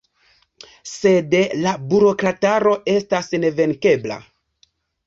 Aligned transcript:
Sed 0.91 1.35
la 1.65 1.75
burokrataro 1.93 2.75
estas 2.99 3.31
nevenkebla. 3.47 4.21